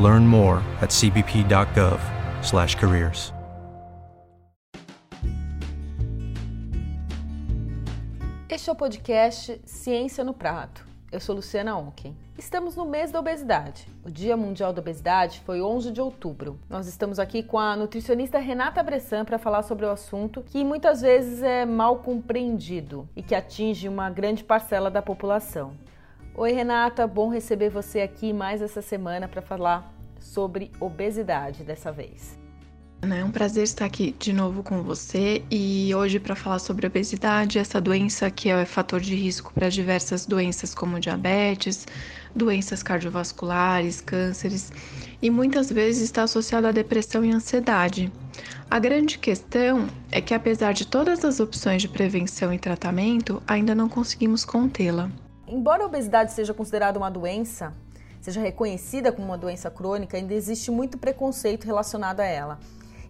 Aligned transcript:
Learn 0.00 0.26
more 0.26 0.62
at 0.80 0.90
cbp.gov/careers. 0.90 3.34
Este 8.48 8.70
é 8.70 8.72
o 8.72 8.76
podcast 8.76 9.60
Ciência 9.66 10.24
no 10.24 10.32
Prato. 10.32 10.88
Eu 11.12 11.20
sou 11.20 11.34
Luciana 11.34 11.76
Onken. 11.76 12.16
Estamos 12.38 12.74
no 12.76 12.86
mês 12.86 13.12
da 13.12 13.20
obesidade. 13.20 13.86
O 14.02 14.10
Dia 14.10 14.38
Mundial 14.38 14.72
da 14.72 14.80
Obesidade 14.80 15.42
foi 15.44 15.60
11 15.60 15.90
de 15.90 16.00
outubro. 16.00 16.58
Nós 16.68 16.86
estamos 16.86 17.18
aqui 17.18 17.42
com 17.42 17.58
a 17.58 17.76
nutricionista 17.76 18.38
Renata 18.38 18.82
Bressan 18.82 19.26
para 19.26 19.38
falar 19.38 19.60
sobre 19.62 19.84
o 19.84 19.90
assunto 19.90 20.42
que 20.42 20.64
muitas 20.64 21.02
vezes 21.02 21.42
é 21.42 21.66
mal 21.66 21.96
compreendido 21.96 23.06
e 23.14 23.22
que 23.22 23.34
atinge 23.34 23.86
uma 23.88 24.08
grande 24.08 24.42
parcela 24.42 24.90
da 24.90 25.02
população. 25.02 25.74
Oi, 26.34 26.52
Renata, 26.52 27.06
bom 27.06 27.28
receber 27.28 27.70
você 27.70 28.00
aqui 28.00 28.32
mais 28.32 28.62
essa 28.62 28.80
semana 28.80 29.26
para 29.26 29.42
falar 29.42 29.92
sobre 30.20 30.70
obesidade 30.78 31.64
dessa 31.64 31.90
vez. 31.90 32.38
É 33.02 33.24
um 33.24 33.30
prazer 33.30 33.64
estar 33.64 33.86
aqui 33.86 34.14
de 34.18 34.32
novo 34.32 34.62
com 34.62 34.82
você 34.82 35.42
e 35.50 35.92
hoje 35.94 36.20
para 36.20 36.36
falar 36.36 36.58
sobre 36.58 36.86
obesidade, 36.86 37.58
essa 37.58 37.80
doença 37.80 38.30
que 38.30 38.48
é 38.48 38.64
fator 38.64 39.00
de 39.00 39.14
risco 39.14 39.52
para 39.52 39.68
diversas 39.68 40.24
doenças 40.24 40.74
como 40.74 41.00
diabetes, 41.00 41.86
doenças 42.34 42.82
cardiovasculares, 42.82 44.00
cânceres 44.00 44.70
e 45.20 45.30
muitas 45.30 45.72
vezes 45.72 46.02
está 46.02 46.22
associada 46.22 46.68
à 46.68 46.72
depressão 46.72 47.24
e 47.24 47.32
ansiedade. 47.32 48.12
A 48.70 48.78
grande 48.78 49.18
questão 49.18 49.88
é 50.12 50.20
que 50.20 50.34
apesar 50.34 50.72
de 50.72 50.86
todas 50.86 51.24
as 51.24 51.40
opções 51.40 51.82
de 51.82 51.88
prevenção 51.88 52.52
e 52.52 52.58
tratamento, 52.58 53.42
ainda 53.48 53.74
não 53.74 53.88
conseguimos 53.88 54.44
contê-la. 54.44 55.10
Embora 55.50 55.82
a 55.82 55.86
obesidade 55.86 56.30
seja 56.30 56.54
considerada 56.54 56.96
uma 56.96 57.10
doença, 57.10 57.74
seja 58.20 58.40
reconhecida 58.40 59.10
como 59.10 59.26
uma 59.26 59.36
doença 59.36 59.68
crônica, 59.68 60.16
ainda 60.16 60.32
existe 60.32 60.70
muito 60.70 60.96
preconceito 60.96 61.64
relacionado 61.64 62.20
a 62.20 62.24
ela. 62.24 62.60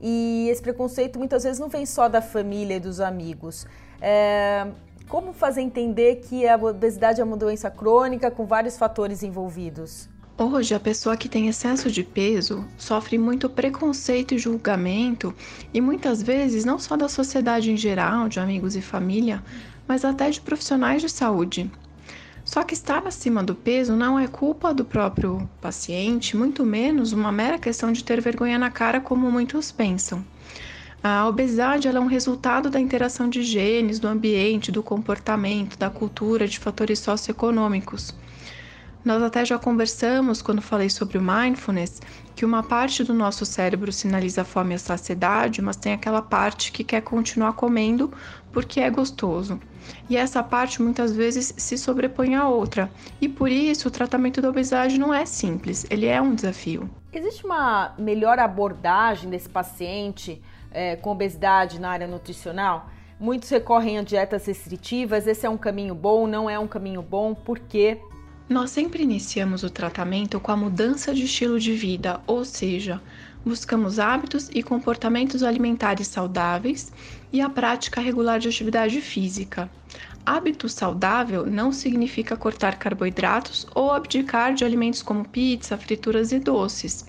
E 0.00 0.46
esse 0.48 0.62
preconceito 0.62 1.18
muitas 1.18 1.42
vezes 1.42 1.58
não 1.58 1.68
vem 1.68 1.84
só 1.84 2.08
da 2.08 2.22
família 2.22 2.76
e 2.76 2.80
dos 2.80 3.00
amigos. 3.00 3.66
É, 4.00 4.68
como 5.08 5.32
fazer 5.32 5.62
entender 5.62 6.20
que 6.20 6.46
a 6.46 6.54
obesidade 6.54 7.20
é 7.20 7.24
uma 7.24 7.36
doença 7.36 7.68
crônica 7.72 8.30
com 8.30 8.46
vários 8.46 8.78
fatores 8.78 9.24
envolvidos? 9.24 10.08
Hoje, 10.38 10.72
a 10.72 10.78
pessoa 10.78 11.16
que 11.16 11.28
tem 11.28 11.48
excesso 11.48 11.90
de 11.90 12.04
peso 12.04 12.64
sofre 12.76 13.18
muito 13.18 13.50
preconceito 13.50 14.34
e 14.34 14.38
julgamento, 14.38 15.34
e 15.74 15.80
muitas 15.80 16.22
vezes 16.22 16.64
não 16.64 16.78
só 16.78 16.96
da 16.96 17.08
sociedade 17.08 17.72
em 17.72 17.76
geral, 17.76 18.28
de 18.28 18.38
amigos 18.38 18.76
e 18.76 18.80
família, 18.80 19.42
mas 19.88 20.04
até 20.04 20.30
de 20.30 20.40
profissionais 20.40 21.02
de 21.02 21.08
saúde. 21.08 21.68
Só 22.48 22.64
que 22.64 22.72
estar 22.72 23.06
acima 23.06 23.42
do 23.42 23.54
peso 23.54 23.94
não 23.94 24.18
é 24.18 24.26
culpa 24.26 24.72
do 24.72 24.82
próprio 24.82 25.46
paciente, 25.60 26.34
muito 26.34 26.64
menos 26.64 27.12
uma 27.12 27.30
mera 27.30 27.58
questão 27.58 27.92
de 27.92 28.02
ter 28.02 28.22
vergonha 28.22 28.58
na 28.58 28.70
cara, 28.70 29.02
como 29.02 29.30
muitos 29.30 29.70
pensam. 29.70 30.24
A 31.02 31.28
obesidade 31.28 31.86
é 31.86 32.00
um 32.00 32.06
resultado 32.06 32.70
da 32.70 32.80
interação 32.80 33.28
de 33.28 33.42
genes, 33.42 33.98
do 33.98 34.08
ambiente, 34.08 34.72
do 34.72 34.82
comportamento, 34.82 35.78
da 35.78 35.90
cultura, 35.90 36.48
de 36.48 36.58
fatores 36.58 37.00
socioeconômicos. 37.00 38.14
Nós 39.04 39.22
até 39.22 39.44
já 39.44 39.58
conversamos 39.58 40.42
quando 40.42 40.60
falei 40.60 40.90
sobre 40.90 41.18
o 41.18 41.22
mindfulness 41.22 42.00
que 42.34 42.44
uma 42.44 42.62
parte 42.62 43.02
do 43.02 43.14
nosso 43.14 43.44
cérebro 43.44 43.92
sinaliza 43.92 44.44
fome 44.44 44.74
e 44.74 44.78
saciedade, 44.78 45.62
mas 45.62 45.76
tem 45.76 45.92
aquela 45.92 46.22
parte 46.22 46.70
que 46.70 46.84
quer 46.84 47.00
continuar 47.00 47.52
comendo 47.54 48.12
porque 48.52 48.80
é 48.80 48.90
gostoso. 48.90 49.58
E 50.08 50.16
essa 50.16 50.42
parte 50.42 50.82
muitas 50.82 51.14
vezes 51.14 51.54
se 51.56 51.78
sobrepõe 51.78 52.34
à 52.34 52.48
outra. 52.48 52.90
E 53.20 53.28
por 53.28 53.50
isso 53.50 53.88
o 53.88 53.90
tratamento 53.90 54.40
da 54.40 54.50
obesidade 54.50 54.98
não 54.98 55.12
é 55.12 55.24
simples, 55.24 55.86
ele 55.90 56.06
é 56.06 56.20
um 56.20 56.34
desafio. 56.34 56.88
Existe 57.12 57.44
uma 57.44 57.94
melhor 57.98 58.38
abordagem 58.38 59.30
desse 59.30 59.48
paciente 59.48 60.42
é, 60.70 60.96
com 60.96 61.10
obesidade 61.10 61.80
na 61.80 61.90
área 61.90 62.06
nutricional? 62.06 62.90
Muitos 63.18 63.48
recorrem 63.48 63.98
a 63.98 64.02
dietas 64.02 64.46
restritivas. 64.46 65.26
Esse 65.26 65.44
é 65.44 65.50
um 65.50 65.56
caminho 65.56 65.94
bom? 65.94 66.26
Não 66.26 66.48
é 66.48 66.56
um 66.56 66.68
caminho 66.68 67.02
bom? 67.02 67.34
Por 67.34 67.58
quê? 67.58 68.00
Nós 68.48 68.70
sempre 68.70 69.02
iniciamos 69.02 69.62
o 69.62 69.68
tratamento 69.68 70.40
com 70.40 70.50
a 70.50 70.56
mudança 70.56 71.14
de 71.14 71.24
estilo 71.24 71.60
de 71.60 71.74
vida, 71.74 72.22
ou 72.26 72.46
seja, 72.46 73.02
buscamos 73.44 73.98
hábitos 73.98 74.48
e 74.54 74.62
comportamentos 74.62 75.42
alimentares 75.42 76.08
saudáveis 76.08 76.90
e 77.30 77.42
a 77.42 77.50
prática 77.50 78.00
regular 78.00 78.38
de 78.38 78.48
atividade 78.48 79.02
física. 79.02 79.70
Hábito 80.24 80.66
saudável 80.66 81.44
não 81.44 81.72
significa 81.72 82.38
cortar 82.38 82.78
carboidratos 82.78 83.66
ou 83.74 83.92
abdicar 83.92 84.54
de 84.54 84.64
alimentos 84.64 85.02
como 85.02 85.28
pizza, 85.28 85.76
frituras 85.76 86.32
e 86.32 86.38
doces. 86.38 87.04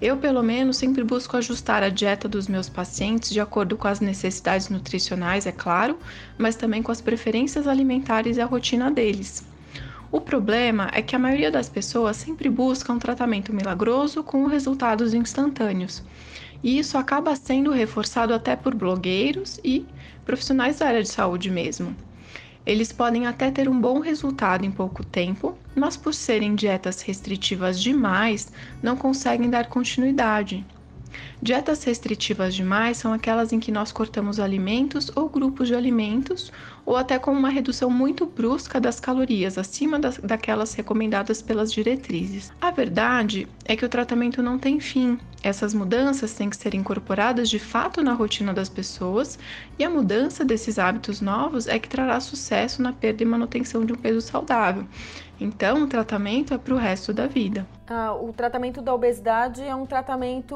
Eu, 0.00 0.16
pelo 0.18 0.42
menos, 0.42 0.76
sempre 0.76 1.04
busco 1.04 1.36
ajustar 1.36 1.84
a 1.84 1.88
dieta 1.88 2.28
dos 2.28 2.48
meus 2.48 2.68
pacientes 2.68 3.30
de 3.30 3.40
acordo 3.40 3.76
com 3.76 3.86
as 3.86 4.00
necessidades 4.00 4.68
nutricionais, 4.68 5.46
é 5.46 5.52
claro, 5.52 6.00
mas 6.36 6.56
também 6.56 6.82
com 6.82 6.90
as 6.90 7.00
preferências 7.00 7.68
alimentares 7.68 8.36
e 8.38 8.40
a 8.40 8.46
rotina 8.46 8.90
deles. 8.90 9.49
O 10.12 10.20
problema 10.20 10.90
é 10.92 11.02
que 11.02 11.14
a 11.14 11.18
maioria 11.18 11.52
das 11.52 11.68
pessoas 11.68 12.16
sempre 12.16 12.48
busca 12.48 12.92
um 12.92 12.98
tratamento 12.98 13.52
milagroso 13.52 14.24
com 14.24 14.46
resultados 14.46 15.14
instantâneos. 15.14 16.02
E 16.62 16.78
isso 16.78 16.98
acaba 16.98 17.36
sendo 17.36 17.70
reforçado 17.70 18.34
até 18.34 18.56
por 18.56 18.74
blogueiros 18.74 19.60
e 19.64 19.86
profissionais 20.24 20.78
da 20.78 20.88
área 20.88 21.02
de 21.02 21.08
saúde 21.08 21.48
mesmo. 21.48 21.96
Eles 22.66 22.92
podem 22.92 23.26
até 23.26 23.50
ter 23.50 23.68
um 23.68 23.80
bom 23.80 24.00
resultado 24.00 24.66
em 24.66 24.70
pouco 24.70 25.04
tempo, 25.04 25.56
mas 25.74 25.96
por 25.96 26.12
serem 26.12 26.54
dietas 26.54 27.02
restritivas 27.02 27.80
demais, 27.80 28.52
não 28.82 28.96
conseguem 28.96 29.48
dar 29.48 29.68
continuidade. 29.68 30.66
Dietas 31.42 31.84
restritivas 31.84 32.54
demais 32.54 32.96
são 32.96 33.12
aquelas 33.12 33.52
em 33.52 33.60
que 33.60 33.72
nós 33.72 33.92
cortamos 33.92 34.38
alimentos 34.38 35.10
ou 35.14 35.28
grupos 35.28 35.68
de 35.68 35.74
alimentos, 35.74 36.52
ou 36.84 36.96
até 36.96 37.18
com 37.18 37.32
uma 37.32 37.48
redução 37.48 37.90
muito 37.90 38.26
brusca 38.26 38.80
das 38.80 39.00
calorias, 39.00 39.56
acima 39.56 39.98
das, 39.98 40.18
daquelas 40.18 40.74
recomendadas 40.74 41.40
pelas 41.40 41.72
diretrizes. 41.72 42.52
A 42.60 42.70
verdade 42.70 43.48
é 43.64 43.76
que 43.76 43.84
o 43.84 43.88
tratamento 43.88 44.42
não 44.42 44.58
tem 44.58 44.80
fim. 44.80 45.18
Essas 45.42 45.72
mudanças 45.72 46.34
têm 46.34 46.50
que 46.50 46.56
ser 46.56 46.74
incorporadas 46.74 47.48
de 47.48 47.58
fato 47.58 48.02
na 48.02 48.12
rotina 48.12 48.52
das 48.52 48.68
pessoas, 48.68 49.38
e 49.78 49.84
a 49.84 49.88
mudança 49.88 50.44
desses 50.44 50.78
hábitos 50.78 51.20
novos 51.20 51.66
é 51.66 51.78
que 51.78 51.88
trará 51.88 52.20
sucesso 52.20 52.82
na 52.82 52.92
perda 52.92 53.22
e 53.22 53.26
manutenção 53.26 53.84
de 53.84 53.92
um 53.92 53.96
peso 53.96 54.20
saudável. 54.20 54.86
Então, 55.40 55.84
o 55.84 55.86
tratamento 55.86 56.52
é 56.52 56.58
para 56.58 56.74
o 56.74 56.76
resto 56.76 57.14
da 57.14 57.26
vida. 57.26 57.66
Ah, 57.88 58.14
o 58.14 58.32
tratamento 58.32 58.82
da 58.82 58.94
obesidade 58.94 59.62
é 59.62 59.74
um 59.74 59.86
tratamento 59.86 60.54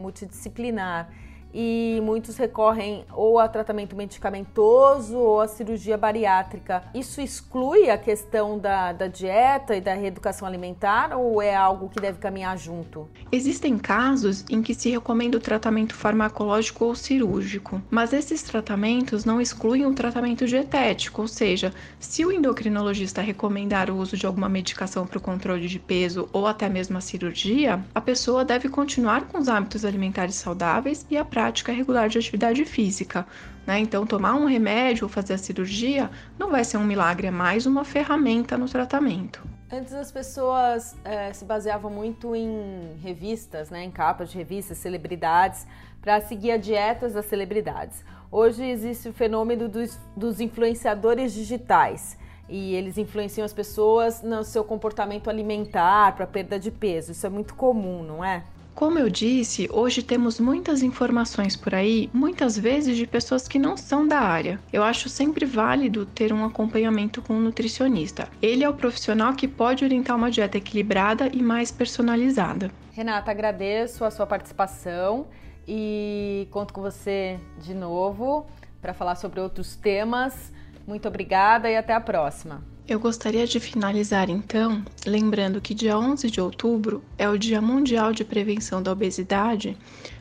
multidisciplinar. 0.00 1.10
E 1.54 2.00
muitos 2.02 2.36
recorrem 2.36 3.04
ou 3.12 3.38
a 3.38 3.46
tratamento 3.46 3.94
medicamentoso 3.94 5.16
ou 5.16 5.40
a 5.40 5.46
cirurgia 5.46 5.96
bariátrica. 5.96 6.82
Isso 6.92 7.20
exclui 7.20 7.88
a 7.88 7.96
questão 7.96 8.58
da, 8.58 8.92
da 8.92 9.06
dieta 9.06 9.76
e 9.76 9.80
da 9.80 9.94
reeducação 9.94 10.48
alimentar 10.48 11.16
ou 11.16 11.40
é 11.40 11.54
algo 11.54 11.88
que 11.88 12.00
deve 12.00 12.18
caminhar 12.18 12.58
junto? 12.58 13.08
Existem 13.30 13.78
casos 13.78 14.44
em 14.50 14.60
que 14.60 14.74
se 14.74 14.90
recomenda 14.90 15.36
o 15.36 15.40
tratamento 15.40 15.94
farmacológico 15.94 16.86
ou 16.86 16.94
cirúrgico, 16.96 17.80
mas 17.88 18.12
esses 18.12 18.42
tratamentos 18.42 19.24
não 19.24 19.40
excluem 19.40 19.86
o 19.86 19.94
tratamento 19.94 20.46
dietético, 20.46 21.22
ou 21.22 21.28
seja, 21.28 21.72
se 22.00 22.24
o 22.24 22.32
endocrinologista 22.32 23.22
recomendar 23.22 23.90
o 23.90 23.96
uso 23.96 24.16
de 24.16 24.26
alguma 24.26 24.48
medicação 24.48 25.06
para 25.06 25.18
o 25.18 25.20
controle 25.20 25.68
de 25.68 25.78
peso 25.78 26.28
ou 26.32 26.46
até 26.46 26.68
mesmo 26.68 26.98
a 26.98 27.00
cirurgia, 27.00 27.84
a 27.94 28.00
pessoa 28.00 28.44
deve 28.44 28.68
continuar 28.68 29.28
com 29.28 29.38
os 29.38 29.48
hábitos 29.48 29.84
alimentares 29.84 30.34
saudáveis 30.34 31.06
e 31.10 31.16
a 31.16 31.24
prática 31.24 31.43
prática 31.44 31.72
regular 31.72 32.08
de 32.08 32.16
atividade 32.16 32.64
física. 32.64 33.26
Né? 33.66 33.78
Então, 33.78 34.06
tomar 34.06 34.34
um 34.34 34.46
remédio 34.46 35.04
ou 35.04 35.10
fazer 35.10 35.34
a 35.34 35.38
cirurgia 35.38 36.10
não 36.38 36.50
vai 36.50 36.64
ser 36.64 36.78
um 36.78 36.84
milagre, 36.84 37.26
é 37.26 37.30
mais 37.30 37.66
uma 37.66 37.84
ferramenta 37.84 38.56
no 38.56 38.66
tratamento. 38.66 39.46
Antes 39.70 39.92
as 39.92 40.10
pessoas 40.10 40.96
é, 41.04 41.32
se 41.34 41.44
baseavam 41.44 41.90
muito 41.90 42.34
em 42.34 42.96
revistas, 43.02 43.68
né, 43.68 43.84
em 43.84 43.90
capas 43.90 44.30
de 44.30 44.38
revistas, 44.38 44.78
celebridades, 44.78 45.66
para 46.00 46.18
seguir 46.22 46.52
a 46.52 46.56
dietas 46.56 47.12
das 47.12 47.26
celebridades. 47.26 48.02
Hoje 48.30 48.64
existe 48.64 49.08
o 49.08 49.12
fenômeno 49.12 49.68
dos, 49.68 49.98
dos 50.16 50.40
influenciadores 50.40 51.34
digitais 51.34 52.16
e 52.48 52.74
eles 52.74 52.96
influenciam 52.96 53.44
as 53.44 53.52
pessoas 53.52 54.22
no 54.22 54.44
seu 54.44 54.64
comportamento 54.64 55.28
alimentar 55.28 56.14
para 56.14 56.26
perda 56.26 56.58
de 56.58 56.70
peso. 56.70 57.12
Isso 57.12 57.26
é 57.26 57.30
muito 57.30 57.54
comum, 57.54 58.02
não 58.02 58.24
é? 58.24 58.44
Como 58.74 58.98
eu 58.98 59.08
disse, 59.08 59.68
hoje 59.72 60.02
temos 60.02 60.40
muitas 60.40 60.82
informações 60.82 61.54
por 61.54 61.72
aí, 61.72 62.10
muitas 62.12 62.58
vezes 62.58 62.96
de 62.96 63.06
pessoas 63.06 63.46
que 63.46 63.56
não 63.56 63.76
são 63.76 64.06
da 64.06 64.18
área. 64.18 64.58
Eu 64.72 64.82
acho 64.82 65.08
sempre 65.08 65.46
válido 65.46 66.04
ter 66.04 66.32
um 66.32 66.44
acompanhamento 66.44 67.22
com 67.22 67.34
um 67.34 67.40
nutricionista. 67.40 68.28
Ele 68.42 68.64
é 68.64 68.68
o 68.68 68.74
profissional 68.74 69.32
que 69.34 69.46
pode 69.46 69.84
orientar 69.84 70.16
uma 70.16 70.28
dieta 70.28 70.58
equilibrada 70.58 71.30
e 71.32 71.40
mais 71.40 71.70
personalizada. 71.70 72.68
Renata, 72.92 73.30
agradeço 73.30 74.04
a 74.04 74.10
sua 74.10 74.26
participação 74.26 75.28
e 75.68 76.48
conto 76.50 76.74
com 76.74 76.82
você 76.82 77.38
de 77.58 77.74
novo 77.74 78.44
para 78.82 78.92
falar 78.92 79.14
sobre 79.14 79.38
outros 79.38 79.76
temas. 79.76 80.52
Muito 80.84 81.06
obrigada 81.06 81.70
e 81.70 81.76
até 81.76 81.94
a 81.94 82.00
próxima. 82.00 82.73
Eu 82.86 83.00
gostaria 83.00 83.46
de 83.46 83.58
finalizar 83.58 84.28
então 84.28 84.84
lembrando 85.06 85.58
que 85.58 85.72
dia 85.72 85.98
11 85.98 86.30
de 86.30 86.38
outubro 86.38 87.02
é 87.16 87.26
o 87.26 87.38
Dia 87.38 87.58
Mundial 87.58 88.12
de 88.12 88.26
Prevenção 88.26 88.82
da 88.82 88.92
Obesidade, 88.92 89.74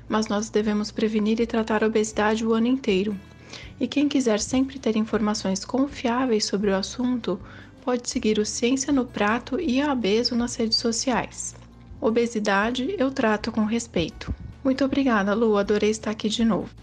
mas 0.08 0.30
nós 0.30 0.50
devemos 0.50 0.90
prevenir 0.90 1.42
e 1.42 1.46
tratar 1.46 1.84
a 1.84 1.88
obesidade 1.88 2.46
o 2.46 2.54
ano 2.54 2.68
inteiro. 2.68 3.20
E 3.82 3.86
quem 3.86 4.08
quiser 4.08 4.40
sempre 4.40 4.80
ter 4.80 4.96
informações 4.96 5.66
confiáveis 5.66 6.46
sobre 6.46 6.70
o 6.70 6.76
assunto, 6.76 7.38
pode 7.84 8.10
seguir 8.10 8.40
o 8.40 8.46
Ciência 8.46 8.94
no 8.94 9.06
Prato 9.06 9.60
e 9.60 9.82
a 9.82 9.92
Abeso 9.92 10.34
nas 10.34 10.56
redes 10.56 10.78
sociais. 10.78 11.54
Obesidade 12.00 12.96
eu 12.98 13.12
trato 13.12 13.52
com 13.52 13.66
respeito. 13.66 14.34
Muito 14.64 14.86
obrigada, 14.86 15.34
Lu, 15.34 15.58
adorei 15.58 15.90
estar 15.90 16.12
aqui 16.12 16.30
de 16.30 16.46
novo. 16.46 16.83